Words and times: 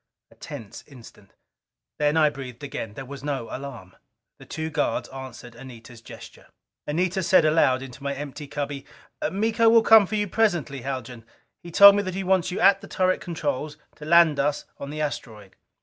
A 0.31 0.35
tense 0.35 0.83
instant. 0.87 1.35
Then 1.99 2.17
I 2.17 2.31
breathed 2.31 2.63
again. 2.63 2.95
There 2.95 3.05
was 3.05 3.23
no 3.23 3.55
alarm. 3.55 3.95
The 4.39 4.47
two 4.47 4.71
guards 4.71 5.07
answered 5.09 5.53
Anita's 5.55 6.01
gesture. 6.01 6.47
Anita 6.87 7.21
said 7.21 7.45
aloud 7.45 7.83
into 7.83 8.01
my 8.01 8.11
empty 8.15 8.47
cubby: 8.47 8.87
"Miko 9.31 9.69
will 9.69 9.83
come 9.83 10.07
for 10.07 10.15
you 10.15 10.27
presently, 10.27 10.81
Haljan. 10.81 11.23
He 11.61 11.69
told 11.69 11.93
me 11.97 12.01
that 12.01 12.15
he 12.15 12.23
wants 12.23 12.49
you 12.49 12.59
at 12.59 12.81
the 12.81 12.87
turret 12.87 13.21
controls 13.21 13.77
to 13.97 14.05
land 14.05 14.39
us 14.39 14.65
on 14.79 14.89
the 14.89 15.01
asteroid." 15.01 15.55